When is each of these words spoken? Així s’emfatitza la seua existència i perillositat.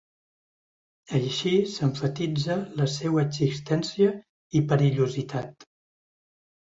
Així 1.19 1.51
s’emfatitza 1.73 2.57
la 2.81 2.87
seua 2.95 3.27
existència 3.27 4.15
i 4.61 4.67
perillositat. 4.73 5.69